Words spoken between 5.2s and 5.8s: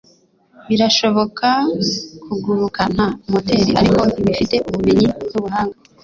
n'ubuhanga